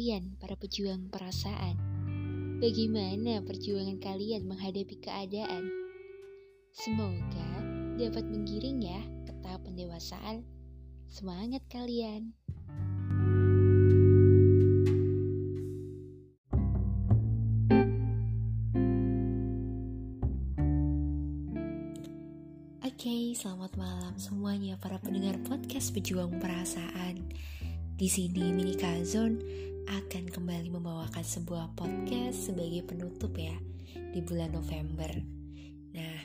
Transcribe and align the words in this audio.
kalian, 0.00 0.32
para 0.40 0.56
pejuang 0.56 1.12
perasaan. 1.12 1.76
Bagaimana 2.56 3.44
perjuangan 3.44 4.00
kalian 4.00 4.48
menghadapi 4.48 4.96
keadaan? 4.96 5.68
Semoga 6.72 7.60
dapat 8.00 8.24
menggiring 8.32 8.80
ya 8.80 8.96
ke 9.28 9.36
tahap 9.44 9.60
pendewasaan. 9.68 10.40
Semangat 11.04 11.60
kalian! 11.68 12.32
Oke, 22.80 23.36
selamat 23.36 23.76
malam 23.76 24.16
semuanya 24.16 24.80
para 24.80 24.96
pendengar 24.96 25.36
podcast 25.44 25.92
Pejuang 25.92 26.40
Perasaan. 26.40 27.28
Di 28.00 28.08
sini 28.08 28.48
Mini 28.56 28.80
Kazon 28.80 29.60
akan 29.90 30.30
kembali 30.30 30.70
membawakan 30.70 31.26
sebuah 31.26 31.74
podcast 31.74 32.46
sebagai 32.46 32.86
penutup 32.86 33.34
ya 33.34 33.58
di 33.90 34.22
bulan 34.22 34.54
November. 34.54 35.10
Nah, 35.90 36.18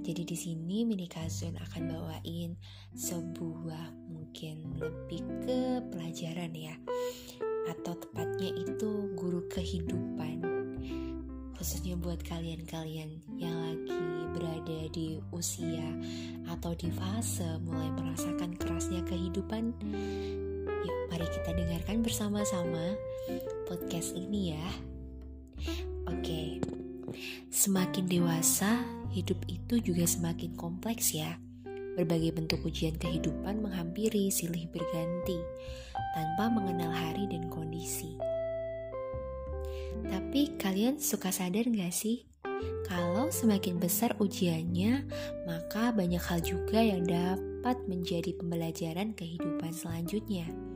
jadi 0.00 0.24
di 0.24 0.32
sini 0.32 0.88
Mini 0.88 1.04
Kazon 1.12 1.60
akan 1.60 1.92
bawain 1.92 2.56
sebuah 2.96 4.08
mungkin 4.08 4.80
lebih 4.80 5.20
ke 5.44 5.84
pelajaran 5.92 6.56
ya 6.56 6.72
atau 7.68 7.92
tepatnya 8.00 8.48
itu 8.56 9.12
guru 9.12 9.44
kehidupan 9.52 10.40
khususnya 11.60 11.94
buat 11.94 12.18
kalian-kalian 12.26 13.22
yang 13.38 13.54
lagi 13.54 14.02
berada 14.34 14.80
di 14.90 15.20
usia 15.30 15.84
atau 16.48 16.72
di 16.74 16.88
fase 16.90 17.60
mulai 17.62 17.92
merasakan 17.92 18.56
kerasnya 18.56 19.04
kehidupan. 19.06 19.70
Yuk, 20.82 21.14
mari 21.14 21.26
kita 21.30 21.54
dengarkan 21.54 22.02
bersama-sama 22.02 22.98
podcast 23.70 24.18
ini 24.18 24.50
ya. 24.50 24.66
Oke, 26.10 26.58
semakin 27.54 28.10
dewasa, 28.10 28.82
hidup 29.14 29.38
itu 29.46 29.78
juga 29.78 30.02
semakin 30.02 30.58
kompleks 30.58 31.14
ya. 31.14 31.38
Berbagai 31.94 32.34
bentuk 32.34 32.66
ujian 32.66 32.98
kehidupan 32.98 33.62
menghampiri 33.62 34.26
silih 34.34 34.66
berganti 34.74 35.38
tanpa 36.18 36.50
mengenal 36.50 36.90
hari 36.90 37.30
dan 37.30 37.46
kondisi. 37.46 38.18
Tapi 40.02 40.58
kalian 40.58 40.98
suka 40.98 41.30
sadar 41.30 41.70
gak 41.70 41.94
sih? 41.94 42.26
Kalau 42.90 43.30
semakin 43.30 43.78
besar 43.78 44.18
ujiannya, 44.18 45.06
maka 45.46 45.94
banyak 45.94 46.20
hal 46.26 46.42
juga 46.42 46.82
yang 46.82 47.06
dapat 47.06 47.78
menjadi 47.86 48.34
pembelajaran 48.34 49.14
kehidupan 49.14 49.70
selanjutnya 49.70 50.71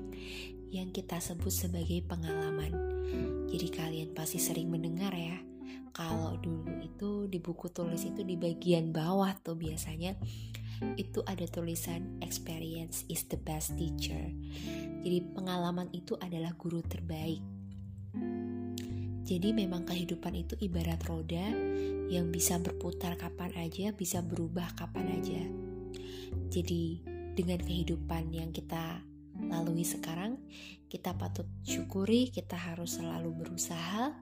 yang 0.71 0.91
kita 0.91 1.23
sebut 1.23 1.53
sebagai 1.53 2.03
pengalaman. 2.05 2.73
Jadi 3.47 3.69
kalian 3.71 4.11
pasti 4.13 4.43
sering 4.43 4.69
mendengar 4.69 5.15
ya, 5.15 5.39
kalau 5.97 6.37
dulu 6.37 6.85
itu 6.85 7.25
di 7.31 7.41
buku 7.41 7.73
tulis 7.73 8.05
itu 8.05 8.21
di 8.21 8.37
bagian 8.37 8.93
bawah 8.93 9.33
tuh 9.41 9.57
biasanya 9.57 10.19
itu 11.01 11.25
ada 11.25 11.49
tulisan 11.49 12.21
experience 12.21 13.09
is 13.09 13.25
the 13.33 13.39
best 13.41 13.81
teacher. 13.81 14.29
Jadi 15.01 15.25
pengalaman 15.33 15.89
itu 15.97 16.19
adalah 16.21 16.53
guru 16.59 16.85
terbaik. 16.85 17.41
Jadi 19.27 19.51
memang 19.51 19.83
kehidupan 19.83 20.39
itu 20.39 20.55
ibarat 20.63 21.03
roda 21.09 21.51
yang 22.07 22.31
bisa 22.31 22.63
berputar 22.63 23.19
kapan 23.19 23.51
aja, 23.59 23.91
bisa 23.91 24.23
berubah 24.23 24.71
kapan 24.79 25.19
aja. 25.19 25.43
Jadi 26.53 27.03
dengan 27.35 27.59
kehidupan 27.59 28.31
yang 28.31 28.55
kita 28.55 29.03
lalui 29.45 29.85
sekarang, 29.85 30.41
kita 30.87 31.13
patut 31.19 31.45
syukuri, 31.67 32.33
kita 32.33 32.57
harus 32.57 32.97
selalu 32.97 33.35
berusaha, 33.45 34.15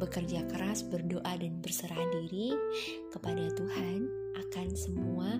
bekerja 0.00 0.46
keras, 0.48 0.86
berdoa 0.86 1.32
dan 1.36 1.60
berserah 1.60 2.00
diri 2.14 2.54
kepada 3.12 3.44
Tuhan 3.52 4.06
akan 4.36 4.68
semua 4.72 5.30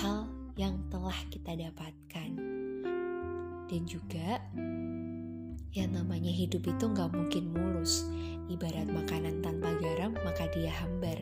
hal 0.00 0.26
yang 0.56 0.80
telah 0.88 1.16
kita 1.28 1.54
dapatkan. 1.54 2.30
Dan 3.68 3.82
juga 3.88 4.40
yang 5.72 5.96
namanya 5.96 6.28
hidup 6.28 6.68
itu 6.68 6.84
nggak 6.84 7.12
mungkin 7.16 7.52
mulus. 7.56 8.04
Ibarat 8.52 8.92
makanan 8.92 9.40
tanpa 9.40 9.72
garam, 9.80 10.12
maka 10.20 10.44
dia 10.52 10.68
hambar. 10.68 11.16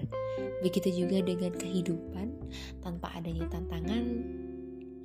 Begitu 0.66 1.06
juga 1.06 1.22
dengan 1.22 1.54
kehidupan, 1.54 2.34
tanpa 2.82 3.14
adanya 3.14 3.46
tantangan, 3.46 4.02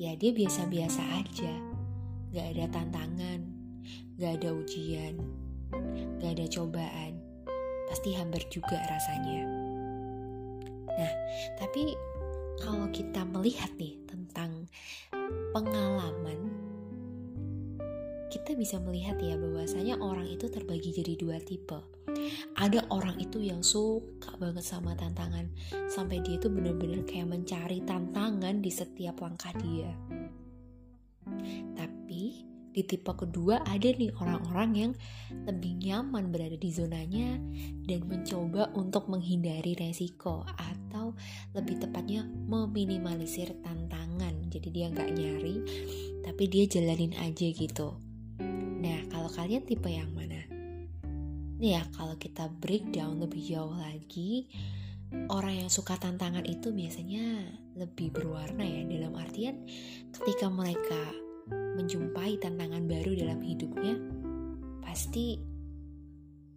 ya 0.02 0.18
dia 0.18 0.34
biasa-biasa 0.34 1.02
aja. 1.22 1.75
Gak 2.36 2.52
ada 2.52 2.68
tantangan, 2.68 3.40
gak 4.20 4.44
ada 4.44 4.52
ujian, 4.52 5.16
gak 6.20 6.36
ada 6.36 6.46
cobaan. 6.52 7.16
Pasti 7.88 8.12
hambar 8.12 8.44
juga 8.52 8.76
rasanya. 8.92 9.48
Nah, 11.00 11.14
tapi 11.56 11.96
kalau 12.60 12.92
kita 12.92 13.24
melihat 13.24 13.72
nih 13.80 13.96
tentang 14.04 14.68
pengalaman 15.56 16.66
kita 18.36 18.52
bisa 18.52 18.84
melihat 18.84 19.16
ya 19.24 19.40
bahwasanya 19.40 19.96
orang 20.04 20.28
itu 20.28 20.52
terbagi 20.52 20.92
jadi 20.92 21.16
dua 21.16 21.40
tipe. 21.40 21.80
Ada 22.60 22.84
orang 22.92 23.16
itu 23.16 23.40
yang 23.40 23.64
suka 23.64 24.36
banget 24.36 24.68
sama 24.68 24.92
tantangan 24.92 25.48
sampai 25.88 26.20
dia 26.20 26.36
itu 26.36 26.52
benar-benar 26.52 27.08
kayak 27.08 27.32
mencari 27.32 27.80
tantangan 27.88 28.60
di 28.60 28.68
setiap 28.68 29.24
langkah 29.24 29.56
dia. 29.56 29.96
Di 32.76 32.84
tipe 32.84 33.08
kedua 33.16 33.64
ada 33.64 33.88
nih 33.88 34.12
orang-orang 34.20 34.70
yang 34.76 34.92
lebih 35.48 35.80
nyaman 35.80 36.28
berada 36.28 36.60
di 36.60 36.68
zonanya 36.76 37.40
dan 37.88 38.04
mencoba 38.04 38.76
untuk 38.76 39.08
menghindari 39.08 39.80
resiko 39.80 40.44
atau 40.44 41.16
lebih 41.56 41.80
tepatnya 41.80 42.28
meminimalisir 42.28 43.56
tantangan. 43.64 44.52
Jadi 44.52 44.68
dia 44.76 44.92
nggak 44.92 45.08
nyari, 45.08 45.56
tapi 46.20 46.52
dia 46.52 46.68
jalanin 46.68 47.16
aja 47.16 47.48
gitu. 47.48 47.96
Nah, 48.84 49.08
kalau 49.08 49.32
kalian 49.32 49.64
tipe 49.64 49.88
yang 49.88 50.12
mana? 50.12 50.44
Nih 51.56 51.80
ya, 51.80 51.88
kalau 51.96 52.20
kita 52.20 52.52
breakdown 52.60 53.24
lebih 53.24 53.40
jauh 53.56 53.72
lagi, 53.72 54.52
orang 55.32 55.64
yang 55.64 55.72
suka 55.72 55.96
tantangan 55.96 56.44
itu 56.44 56.76
biasanya 56.76 57.40
lebih 57.80 58.12
berwarna 58.12 58.68
ya 58.68 58.84
dalam 58.84 59.16
artian 59.16 59.64
ketika 60.12 60.52
mereka 60.52 61.25
menjumpai 61.50 62.40
tantangan 62.42 62.86
baru 62.90 63.12
dalam 63.14 63.40
hidupnya, 63.42 63.96
pasti 64.82 65.38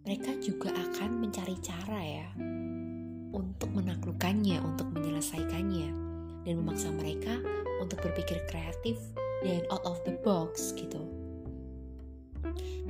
mereka 0.07 0.33
juga 0.41 0.73
akan 0.73 1.21
mencari 1.21 1.55
cara 1.61 2.01
ya 2.01 2.27
untuk 3.35 3.69
menaklukkannya, 3.75 4.57
untuk 4.63 4.89
menyelesaikannya 4.95 5.89
dan 6.47 6.53
memaksa 6.57 6.89
mereka 6.95 7.37
untuk 7.83 8.01
berpikir 8.01 8.41
kreatif 8.49 8.97
dan 9.45 9.61
out 9.69 9.83
of 9.85 9.99
the 10.07 10.15
box 10.25 10.73
gitu. 10.73 11.03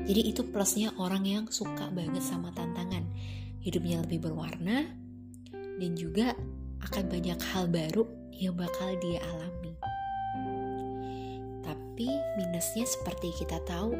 Jadi 0.05 0.31
itu 0.31 0.41
plusnya 0.47 0.95
orang 0.95 1.27
yang 1.27 1.45
suka 1.51 1.91
banget 1.91 2.23
sama 2.23 2.55
tantangan. 2.55 3.03
Hidupnya 3.59 3.99
lebih 4.07 4.23
berwarna 4.23 4.87
dan 5.51 5.91
juga 5.99 6.31
akan 6.79 7.05
banyak 7.11 7.39
hal 7.51 7.67
baru 7.67 8.07
yang 8.31 8.55
bakal 8.55 8.95
dia 9.03 9.19
alami. 9.19 9.75
Tapi 11.99 12.15
minusnya 12.39 12.87
seperti 12.87 13.43
kita 13.43 13.59
tahu, 13.67 13.91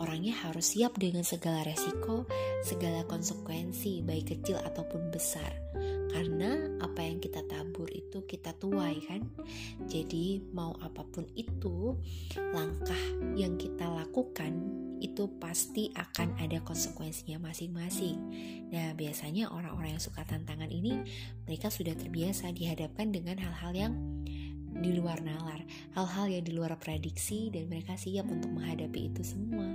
orangnya 0.00 0.32
harus 0.32 0.72
siap 0.72 0.96
dengan 0.96 1.20
segala 1.28 1.60
resiko, 1.60 2.24
segala 2.64 3.04
konsekuensi, 3.04 4.00
baik 4.00 4.32
kecil 4.32 4.56
ataupun 4.64 5.12
besar. 5.12 5.52
Karena 6.08 6.56
apa 6.80 7.04
yang 7.04 7.20
kita 7.20 7.44
tabur 7.44 7.84
itu 7.92 8.24
kita 8.24 8.56
tuai 8.56 8.96
kan. 9.04 9.28
Jadi 9.84 10.40
mau 10.56 10.72
apa 10.80 11.04
pun 11.04 11.28
itu, 11.36 11.92
langkah 12.56 13.04
yang 13.36 13.60
kita 13.60 13.92
lakukan 13.92 14.80
itu 15.04 15.28
pasti 15.36 15.92
akan 15.92 16.40
ada 16.40 16.64
konsekuensinya 16.64 17.44
masing-masing. 17.44 18.16
Nah, 18.72 18.96
biasanya 18.96 19.52
orang-orang 19.52 20.00
yang 20.00 20.04
suka 20.04 20.24
tantangan 20.24 20.72
ini, 20.72 20.96
mereka 21.44 21.68
sudah 21.68 21.92
terbiasa 21.92 22.56
dihadapkan 22.56 23.12
dengan 23.12 23.36
hal-hal 23.36 23.76
yang 23.76 23.92
di 24.78 24.90
luar 24.94 25.22
nalar, 25.22 25.62
hal-hal 25.94 26.26
yang 26.30 26.44
di 26.46 26.52
luar 26.54 26.74
prediksi, 26.78 27.50
dan 27.50 27.70
mereka 27.70 27.94
siap 27.94 28.26
untuk 28.26 28.50
menghadapi 28.50 29.10
itu 29.12 29.22
semua. 29.22 29.68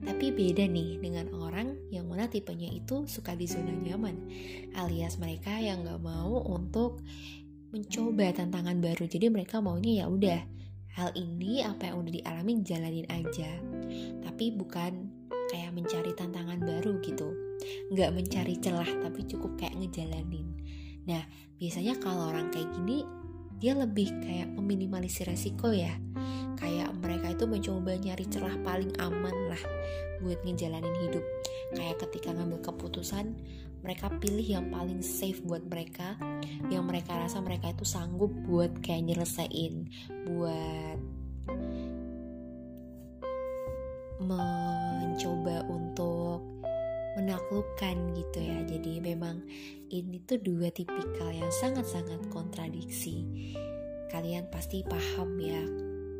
Tapi 0.00 0.32
beda 0.32 0.64
nih 0.64 0.96
dengan 0.96 1.28
orang 1.36 1.76
yang 1.92 2.08
mana 2.08 2.26
tipenya 2.26 2.72
itu 2.72 3.04
suka 3.04 3.36
di 3.36 3.44
zona 3.44 3.76
nyaman, 3.76 4.16
alias 4.72 5.20
mereka 5.20 5.60
yang 5.60 5.84
gak 5.84 6.00
mau 6.00 6.40
untuk 6.40 7.04
mencoba 7.70 8.32
tantangan 8.32 8.80
baru. 8.80 9.04
Jadi 9.04 9.28
mereka 9.28 9.60
maunya 9.60 10.04
ya 10.04 10.06
udah 10.08 10.40
hal 10.98 11.14
ini 11.14 11.62
apa 11.62 11.90
yang 11.90 12.02
udah 12.02 12.12
dialami 12.12 12.52
jalanin 12.66 13.06
aja 13.06 13.50
tapi 14.26 14.50
bukan 14.50 15.06
kayak 15.50 15.70
mencari 15.74 16.10
tantangan 16.14 16.58
baru 16.58 16.98
gitu 17.02 17.30
nggak 17.94 18.10
mencari 18.10 18.58
celah 18.58 18.88
tapi 19.00 19.22
cukup 19.26 19.54
kayak 19.58 19.78
ngejalanin 19.78 20.50
nah 21.10 21.22
biasanya 21.58 21.98
kalau 21.98 22.30
orang 22.30 22.54
kayak 22.54 22.70
gini 22.78 23.02
dia 23.58 23.74
lebih 23.76 24.08
kayak 24.24 24.48
meminimalisir 24.56 25.28
resiko 25.28 25.68
ya. 25.74 25.92
Kayak 26.56 26.96
mereka 26.96 27.32
itu 27.32 27.44
mencoba 27.44 27.96
nyari 27.96 28.24
celah 28.28 28.56
paling 28.64 28.92
aman 28.96 29.36
lah 29.52 29.62
buat 30.24 30.40
ngejalanin 30.46 30.96
hidup. 31.04 31.24
Kayak 31.76 32.08
ketika 32.08 32.32
ngambil 32.32 32.64
keputusan 32.64 33.36
mereka 33.80 34.12
pilih 34.20 34.44
yang 34.44 34.68
paling 34.68 35.00
safe 35.00 35.40
buat 35.44 35.64
mereka 35.64 36.16
yang 36.68 36.84
mereka 36.84 37.16
rasa 37.16 37.40
mereka 37.40 37.72
itu 37.72 37.84
sanggup 37.88 38.28
buat 38.44 38.68
kayak 38.84 39.08
nyelesain 39.08 39.88
buat 40.28 40.98
mencoba 44.20 45.64
untuk 45.64 46.59
menaklukkan 47.18 47.96
gitu 48.14 48.38
ya. 48.38 48.58
Jadi 48.66 49.02
memang 49.02 49.42
ini 49.90 50.22
tuh 50.26 50.38
dua 50.38 50.70
tipikal 50.70 51.30
yang 51.30 51.50
sangat-sangat 51.50 52.30
kontradiksi. 52.30 53.26
Kalian 54.10 54.50
pasti 54.50 54.82
paham 54.86 55.38
ya 55.38 55.62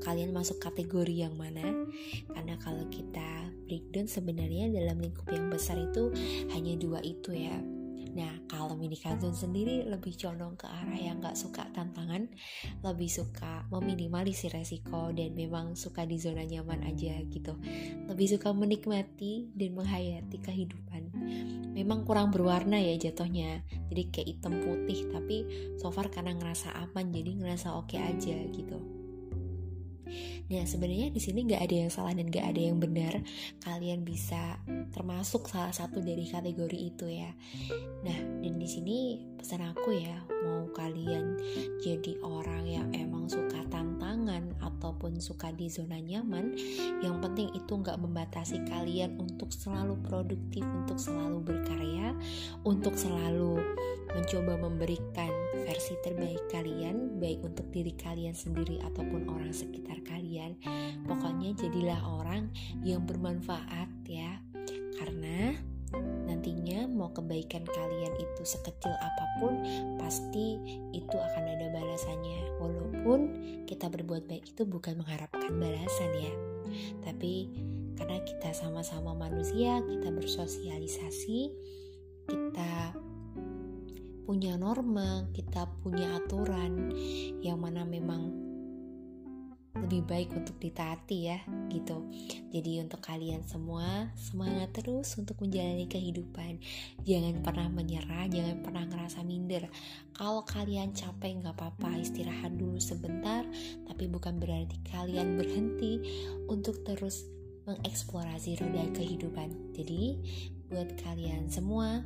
kalian 0.01 0.33
masuk 0.33 0.59
kategori 0.59 1.29
yang 1.29 1.37
mana. 1.37 1.87
Karena 2.33 2.57
kalau 2.59 2.89
kita 2.89 3.53
breakdown 3.69 4.09
sebenarnya 4.09 4.73
dalam 4.73 4.99
lingkup 4.99 5.29
yang 5.31 5.53
besar 5.53 5.79
itu 5.79 6.11
hanya 6.51 6.75
dua 6.81 6.99
itu 7.05 7.37
ya 7.37 7.80
Nah, 8.11 8.43
kalau 8.51 8.75
mini 8.75 8.99
cousin 8.99 9.31
sendiri 9.31 9.87
lebih 9.87 10.19
condong 10.19 10.59
ke 10.59 10.67
arah 10.67 10.99
yang 10.99 11.23
gak 11.23 11.39
suka 11.39 11.67
tantangan, 11.71 12.27
lebih 12.83 13.07
suka 13.07 13.67
meminimalisir 13.71 14.51
resiko 14.51 15.15
dan 15.15 15.35
memang 15.39 15.79
suka 15.79 16.03
di 16.03 16.19
zona 16.19 16.43
nyaman 16.43 16.83
aja 16.87 17.23
gitu. 17.31 17.55
Lebih 18.11 18.37
suka 18.37 18.51
menikmati 18.51 19.55
dan 19.55 19.79
menghayati 19.79 20.39
kehidupan. 20.43 21.03
Memang 21.71 22.03
kurang 22.03 22.35
berwarna 22.35 22.83
ya 22.83 22.99
jatuhnya, 22.99 23.63
jadi 23.89 24.03
kayak 24.11 24.29
hitam 24.37 24.59
putih 24.59 25.07
tapi 25.15 25.37
so 25.79 25.89
far 25.95 26.11
karena 26.11 26.35
ngerasa 26.35 26.75
aman 26.75 27.15
jadi 27.15 27.39
ngerasa 27.39 27.79
oke 27.79 27.95
okay 27.95 28.03
aja 28.03 28.37
gitu. 28.51 29.00
Nah 30.51 30.65
sebenarnya 30.65 31.11
di 31.11 31.21
sini 31.21 31.47
nggak 31.47 31.63
ada 31.63 31.77
yang 31.87 31.91
salah 31.91 32.13
dan 32.15 32.31
nggak 32.31 32.47
ada 32.47 32.61
yang 32.61 32.79
benar. 32.79 33.15
Kalian 33.63 34.07
bisa 34.07 34.59
termasuk 34.95 35.51
salah 35.51 35.75
satu 35.75 35.99
dari 36.03 36.27
kategori 36.29 36.79
itu 36.79 37.07
ya. 37.11 37.31
Nah 38.07 38.19
dan 38.43 38.55
di 38.57 38.69
sini 38.69 38.99
pesan 39.39 39.67
aku 39.67 39.91
ya 39.97 40.30
mau 40.45 40.69
kalian 40.73 41.37
jadi 41.81 42.17
orang 42.25 42.65
yang 42.67 42.89
emang 42.97 43.29
suka 43.31 43.63
tantangan 43.71 44.57
ataupun 44.61 45.21
suka 45.21 45.53
di 45.55 45.71
zona 45.71 46.01
nyaman, 46.01 46.57
yang 47.05 47.21
penting 47.23 47.53
itu 47.55 47.73
nggak 47.77 48.01
membatasi 48.01 48.61
kalian 48.69 49.17
untuk 49.21 49.53
selalu 49.55 49.97
produktif, 50.05 50.65
untuk 50.65 50.99
selalu 50.99 51.39
berkarya, 51.41 52.17
untuk 52.67 52.97
selalu 52.97 53.63
mencoba 54.11 54.59
memberikan 54.59 55.31
versi 55.63 55.95
terbaik 56.03 56.43
kalian, 56.51 57.23
baik 57.23 57.39
untuk 57.47 57.71
diri 57.71 57.95
kalian 57.95 58.35
sendiri 58.35 58.83
ataupun 58.83 59.31
orang 59.31 59.55
sekitar 59.55 60.03
kalian. 60.03 60.59
Pokoknya 61.07 61.55
jadilah 61.55 62.01
orang 62.03 62.51
yang 62.83 63.07
bermanfaat 63.07 63.89
ya, 64.11 64.43
karena 64.99 65.55
nantinya 66.41 66.89
mau 66.89 67.13
kebaikan 67.13 67.69
kalian 67.69 68.17
itu 68.17 68.43
sekecil 68.49 68.97
apa 68.97 69.25
pun 69.37 69.61
pasti 70.01 70.57
itu 70.97 71.13
akan 71.13 71.45
ada 71.45 71.69
balasannya. 71.69 72.57
Walaupun 72.57 73.21
kita 73.69 73.93
berbuat 73.93 74.25
baik 74.25 74.57
itu 74.57 74.65
bukan 74.65 75.05
mengharapkan 75.05 75.53
balasan 75.61 76.09
ya. 76.17 76.33
Tapi 77.05 77.53
karena 77.93 78.25
kita 78.25 78.57
sama-sama 78.57 79.13
manusia 79.13 79.85
kita 79.85 80.09
bersosialisasi 80.09 81.53
kita 82.25 82.97
punya 84.25 84.57
norma, 84.57 85.29
kita 85.37 85.69
punya 85.85 86.25
aturan 86.25 86.89
yang 87.45 87.61
mana 87.61 87.85
memang 87.85 88.33
lebih 89.79 90.03
baik 90.03 90.35
untuk 90.35 90.59
ditaati 90.59 91.19
ya 91.31 91.39
gitu. 91.71 92.03
Jadi 92.51 92.83
untuk 92.83 92.99
kalian 92.99 93.47
semua 93.47 94.11
semangat 94.19 94.75
terus 94.75 95.15
untuk 95.15 95.39
menjalani 95.39 95.87
kehidupan. 95.87 96.59
Jangan 97.07 97.39
pernah 97.43 97.69
menyerah, 97.71 98.27
jangan 98.27 98.59
pernah 98.67 98.85
ngerasa 98.91 99.23
minder. 99.23 99.71
Kalau 100.11 100.43
kalian 100.43 100.91
capek 100.91 101.39
nggak 101.39 101.55
apa-apa 101.55 102.03
istirahat 102.03 102.59
dulu 102.59 102.83
sebentar, 102.83 103.47
tapi 103.87 104.11
bukan 104.11 104.43
berarti 104.43 104.83
kalian 104.91 105.39
berhenti 105.39 106.03
untuk 106.51 106.83
terus 106.83 107.23
mengeksplorasi 107.71 108.59
roda 108.59 108.85
kehidupan. 108.91 109.75
Jadi 109.79 110.19
buat 110.67 110.91
kalian 111.03 111.47
semua 111.51 112.03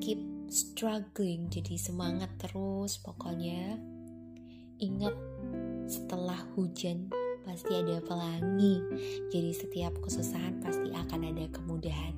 keep 0.00 0.20
struggling 0.50 1.46
jadi 1.46 1.78
semangat 1.78 2.28
terus 2.42 2.98
pokoknya 2.98 3.78
ingat 4.82 5.14
setelah 5.90 6.38
hujan 6.54 7.10
pasti 7.42 7.74
ada 7.74 7.98
pelangi. 7.98 8.78
Jadi 9.34 9.50
setiap 9.50 9.98
kesusahan 9.98 10.62
pasti 10.62 10.94
akan 10.94 11.20
ada 11.34 11.50
kemudahan. 11.50 12.14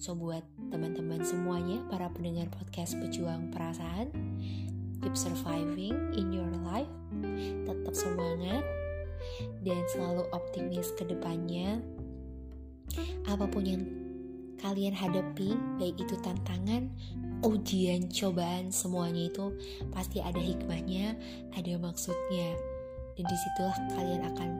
So 0.00 0.16
buat 0.16 0.44
teman-teman 0.72 1.20
semuanya 1.20 1.84
para 1.92 2.08
pendengar 2.08 2.48
podcast 2.48 2.96
pejuang 2.96 3.52
perasaan 3.52 4.12
keep 5.04 5.12
surviving 5.12 5.92
in 6.16 6.32
your 6.32 6.48
life. 6.64 6.88
Tetap 7.68 7.92
semangat 7.92 8.64
dan 9.60 9.80
selalu 9.92 10.24
optimis 10.32 10.92
ke 10.96 11.04
depannya. 11.04 11.84
Apa 13.28 13.44
pun 13.44 13.64
yang 13.66 13.84
kalian 14.56 14.96
hadapi 14.96 15.52
baik 15.76 16.00
itu 16.00 16.16
tantangan 16.24 16.88
ujian, 17.44 18.08
cobaan, 18.08 18.72
semuanya 18.72 19.28
itu 19.28 19.52
pasti 19.92 20.24
ada 20.24 20.40
hikmahnya, 20.40 21.14
ada 21.52 21.72
maksudnya. 21.76 22.56
Dan 23.16 23.24
di 23.24 23.36
situlah 23.36 23.76
kalian 23.96 24.22
akan 24.36 24.50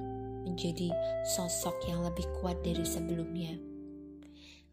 menjadi 0.49 0.89
sosok 1.37 1.77
yang 1.87 2.01
lebih 2.03 2.25
kuat 2.41 2.57
dari 2.65 2.83
sebelumnya. 2.83 3.55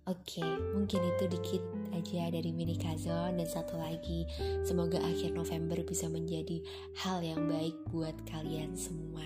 Oke, 0.04 0.44
mungkin 0.76 1.00
itu 1.16 1.32
dikit 1.32 1.64
aja 1.96 2.28
dari 2.28 2.52
mini 2.52 2.76
Kazon 2.76 3.40
dan 3.40 3.48
satu 3.48 3.80
lagi, 3.80 4.28
semoga 4.68 5.00
akhir 5.00 5.32
November 5.32 5.80
bisa 5.80 6.12
menjadi 6.12 6.60
hal 7.00 7.24
yang 7.24 7.48
baik 7.48 7.72
buat 7.88 8.12
kalian 8.28 8.76
semua. 8.76 9.24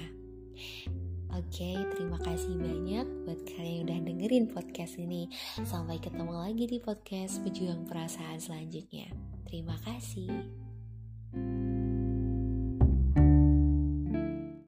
Oke, 1.34 1.74
okay, 1.74 1.78
terima 1.98 2.22
kasih 2.22 2.54
banyak 2.62 3.06
buat 3.26 3.42
kalian 3.46 3.74
yang 3.74 3.86
udah 3.90 4.00
dengerin 4.06 4.46
podcast 4.54 5.02
ini. 5.02 5.34
Sampai 5.66 5.98
ketemu 5.98 6.34
lagi 6.34 6.66
di 6.70 6.78
podcast 6.78 7.42
Pejuang 7.42 7.90
Perasaan 7.90 8.38
selanjutnya. 8.38 9.10
Terima 9.50 9.78
kasih. 9.82 10.30